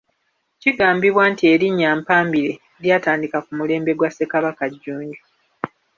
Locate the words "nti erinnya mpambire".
1.31-2.55